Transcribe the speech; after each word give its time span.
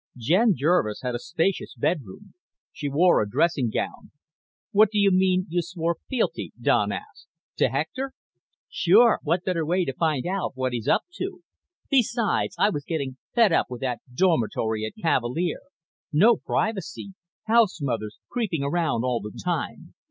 Jen 0.17 0.55
Jervis 0.55 1.01
had 1.03 1.13
a 1.13 1.19
spacious 1.19 1.75
bedroom. 1.77 2.33
She 2.71 2.89
wore 2.89 3.21
a 3.21 3.29
dressing 3.29 3.69
gown. 3.69 4.09
"What 4.71 4.89
do 4.89 4.97
you 4.97 5.11
mean, 5.11 5.45
you 5.47 5.61
swore 5.61 5.97
fealty?" 6.09 6.53
Don 6.59 6.91
asked. 6.91 7.27
"To 7.57 7.69
Hector?" 7.69 8.13
"Sure. 8.67 9.19
What 9.21 9.43
better 9.45 9.63
way 9.63 9.85
to 9.85 9.93
find 9.93 10.25
out 10.25 10.53
what 10.57 10.73
he's 10.73 10.87
up 10.87 11.03
to? 11.17 11.41
Besides, 11.91 12.55
I 12.57 12.71
was 12.71 12.83
getting 12.83 13.17
fed 13.35 13.53
up 13.53 13.67
with 13.69 13.81
that 13.81 13.99
dormitory 14.11 14.85
at 14.85 14.99
Cavalier. 14.99 15.59
No 16.11 16.35
privacy. 16.35 17.13
House 17.43 17.79
mothers 17.79 18.17
creeping 18.27 18.63
around 18.63 19.03
all 19.03 19.19
the 19.21 19.39
time. 19.45 19.93